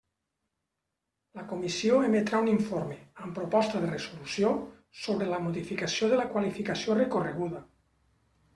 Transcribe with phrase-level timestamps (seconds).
[1.39, 4.55] La comissió emetrà un informe, amb proposta de resolució,
[5.05, 7.65] sobre la modificació de la qualificació recorreguda.